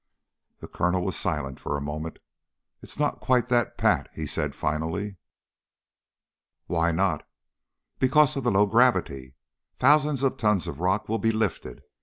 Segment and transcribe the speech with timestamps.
[0.61, 2.17] The Colonel was silent for a moment.
[2.81, 5.17] "It's not quite that pat," he said finally.
[6.65, 7.23] "Why not?"
[7.99, 9.35] "Because of the low gravity.
[9.75, 11.83] Thousands of tons of rock will be lifted.